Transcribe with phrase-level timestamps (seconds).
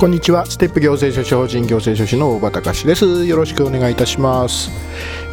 [0.00, 0.46] こんにちは。
[0.46, 3.26] ステップ行政書士法人行政書士の大場隆です。
[3.26, 4.70] よろしくお願いいたします。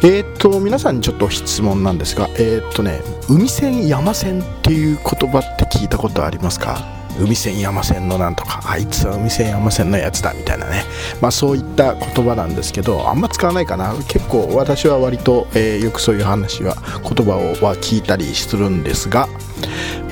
[0.02, 3.00] えー、っと皆さんにちょっと質問なんですがえー、っとね
[3.30, 6.84] 海線山線っていう言葉って聞いたことありますか？
[7.18, 10.84] 海線山線のなんとかあいつは海線山線のやつだみたいなね、
[11.22, 13.94] まあ、そういった言葉なんですけどあんま使わないかな。
[14.06, 19.28] 結構私は割と、えー、よくそういう話は言葉をは聞いたりするんですが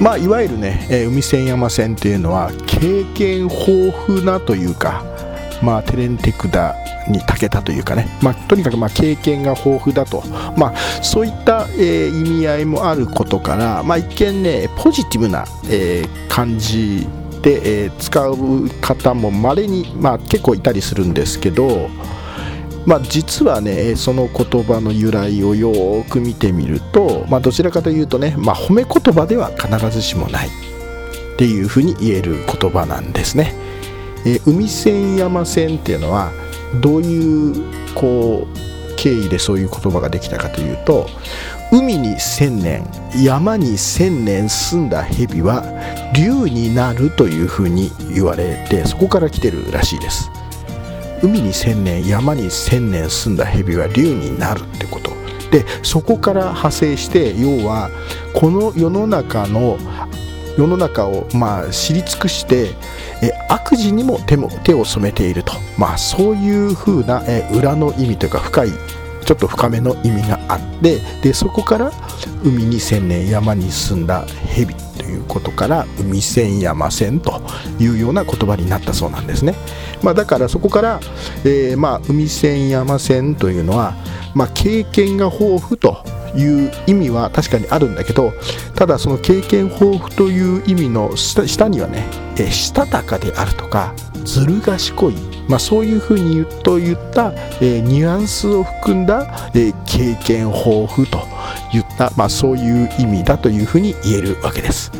[0.00, 5.04] まあいわゆるね、えー、海線山線っていうのは経験豊富なというか
[5.62, 6.74] まあテレンテクダ
[7.08, 10.24] に長けたというかね、まあ、とにかくま経験が豊富だと、
[10.56, 17.06] まあ、そういった、えー、意味合いもあることから、まあ、一見ねポジティブな、えー、感じ
[17.42, 21.88] で、え、使う方もまれに、まあ、結構いたりするんですけど、
[22.86, 30.50] まあ、実はねその言葉の由来をよく見てみると、まあ、どちらかというとね、まあ、褒め言葉では必ずしもないっ
[31.36, 33.54] ていうふうに言える言葉なんですね。
[34.24, 36.32] えー、海線山線っていうのは
[36.80, 41.06] どういうこう経緯でそういう言葉ができたかというと
[41.70, 45.62] 海に千年山に千年住んだ蛇は
[46.14, 50.30] 竜になるというふうに言われてそこから来てるらしいです
[51.22, 55.10] 海に千年山に千年住んだ蛇は竜になるってこと。
[55.50, 57.90] でそこから派生して要は
[58.34, 59.78] この世の中の
[60.58, 62.74] 世の中をまあ知り尽くして
[63.22, 68.70] え悪事にも手も手を染めていると、まあ、そういう風な、え裏の意味というか深い
[69.24, 71.90] ちょっと深めの意味があってでそこから
[72.44, 77.40] 海に千年山に住んだ蛇ということから海千山線と
[77.78, 79.54] いうような言葉になったそうなんですね、
[80.02, 81.00] まあ、だからそこから、
[81.44, 83.94] えー、まあ海千山線というのは、
[84.34, 86.04] まあ、経験が豊富と
[86.36, 88.32] いう意味は確かにあるんだけど
[88.74, 92.04] ただその経験豊富という意味の下にはね、
[92.38, 93.94] えしたたかであるとか
[94.24, 95.14] ずる賢い、
[95.48, 101.35] まあ、そういうふうに言うと言った、えー、ニュアンスを含んだ、えー、経験豊富と
[101.72, 104.92] 言った、まあ、そういう意味だというふうに言えるわけです。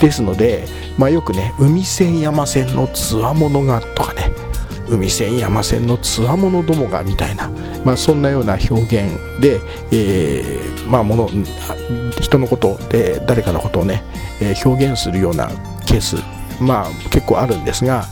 [0.00, 0.66] ですので、
[0.98, 4.32] まあ、よくね海線山線のつわものがとかね
[4.88, 7.50] 海線山線のつわものどもがみたいな、
[7.84, 9.60] まあ、そんなような表現で、
[9.90, 11.28] えー、まあ、もの
[12.20, 14.02] 人のことで誰かのことをね、
[14.40, 15.48] えー、表現するような
[15.86, 16.16] ケース、
[16.60, 18.04] まあ、結構あるんですが、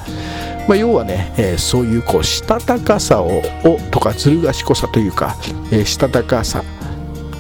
[0.67, 3.43] まあ、要はね、えー、そういうこうしたたかさを
[3.91, 5.37] とかずる賢さというか、
[5.71, 6.65] えしたたかさ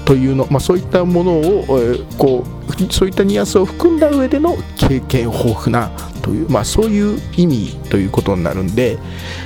[0.05, 5.91] というの、まあ、そういったものを、えー、こうそういったニュアンスを含んだ上での経験豊富な
[6.23, 8.99] という、まあ、そういう意味ということになるんで、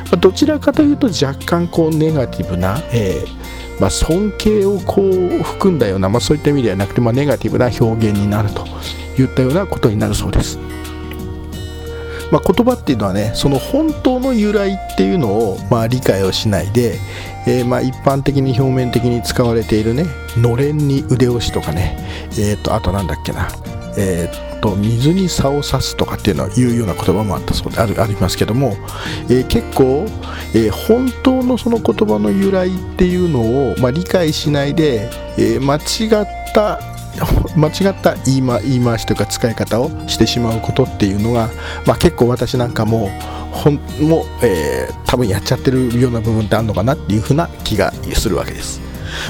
[0.05, 8.65] まあ、どちらかというと若干こうネガティブな、えー、ま、尊敬をこう含んだような、ま、そういった意味ではなくて、ま、ネガティブな表現になると
[9.21, 10.59] いったようなことになるそうです。
[12.31, 16.99] ま、言葉っていうのはねその本当の由来っていうのを、まあ、理解をしないで、
[17.47, 20.05] えー、まあ一般的に表面的に使われているね
[20.37, 21.97] のれんに腕押しとかね、
[22.33, 23.49] えー、とあとなんだっけな、
[23.97, 28.77] えー、と水に差を刺すとかっていうのはいうような言葉もあったそうであるありますけども、
[29.31, 30.07] えー、結構、
[30.55, 35.09] えー、本当のその言葉の由来っていうのを、まあ、理解しないで、
[35.39, 36.96] えー、間違った
[37.57, 41.51] 間違った言い,、言い回しというか使い方をしてしまうことっていうのが、
[41.87, 43.11] まあ、結構私なんかも
[43.53, 48.81] ほんも、えー、多分やっちゃってるような部分ってあるのかなっていうふうな気がするわけです。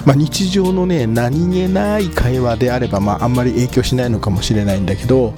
[0.05, 5.33] まあ、日常のね何気ない会話であれば、まあ、あんまり影響しないのかもしれないんだけど、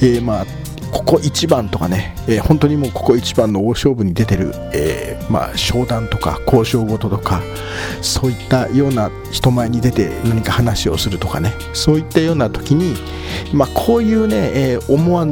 [0.00, 0.46] えー、まあ
[0.96, 7.42] ここ一番とかね、えー、本当にもうここ一番の大勝負に出てる、えー、まあ、商談とか交渉事とか
[8.00, 12.94] そういったような人前に出て何か話をするとかねそういったような時に、
[13.52, 15.26] まあ、こういうね、えー、思わ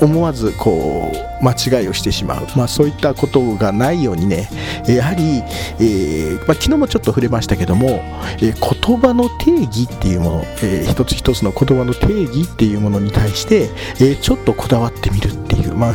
[0.00, 4.48] 思わずこう間違いをしてしまう、まあ、そういったことがないようにね
[4.86, 5.42] やはり、
[5.78, 8.02] えー、まあ、昨日もちょっと触れましたけども、
[8.36, 13.70] えー、言葉の定義っていうもの、えー、一つ一つの言葉の定義っていうものに対して、
[14.00, 15.94] えちょっとこだわってみるっていう、まあ、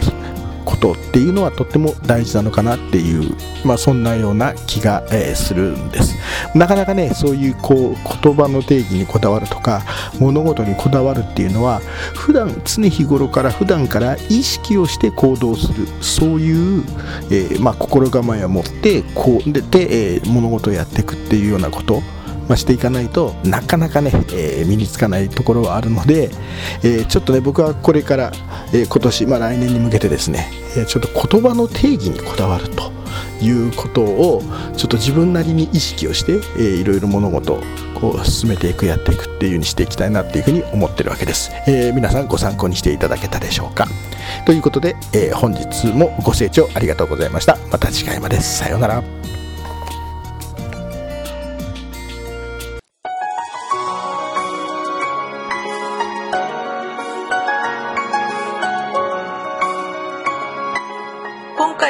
[0.65, 3.35] ことっていうのはとっても大事なのかなっていう、
[3.65, 6.15] まあ、そんなような気が、えー、するんです。
[6.55, 9.83] なかなかねそういうこう言葉の定義にこだわるとか
[10.19, 11.79] 物事にこだわるっていうのは
[12.15, 16.83] 普段常日頃から普段から意識をして行動するそういう、
[17.29, 22.01] えー、まあ、心構えを持ってこうでて、えー、物事をやっていくっていうようなこと。
[22.47, 26.29] まあ、していかないとなかなかね、えー、身につかないところはあるので、
[26.83, 28.31] えー、ちょっとね僕はこれから、
[28.73, 32.91] えー、今年、まあ、来年に向けてですね、えちょっと言葉の定義にこだわると
[33.41, 34.41] いうことを
[34.75, 37.61] ちょっと自分なりに意識をして、え、いろいろ物事を
[37.99, 43.87] こう進めていくやっていくっていう風にしていきたいなっていうふうに思ってるわけです、え皆さんご参考にしていただけたでしょうか。
[44.45, 47.57] ということで、え本日もご清聴ありがとうございました。
[47.71, 48.39] また次回まで。
[48.41, 49.14] さようなら。